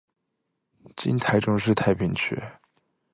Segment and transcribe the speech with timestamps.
[0.95, 2.41] 今台中市太平区。